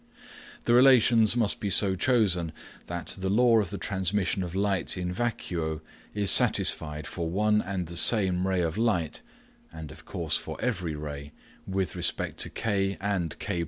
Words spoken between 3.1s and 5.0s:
the law of the transmission of light